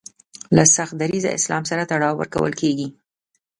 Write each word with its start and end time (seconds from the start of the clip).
له 0.55 0.63
سخت 0.75 0.93
دریځه 1.01 1.29
اسلام 1.37 1.63
سره 1.69 1.87
تړاو 1.91 2.17
ورکول 2.19 2.53
کیږي 2.61 2.87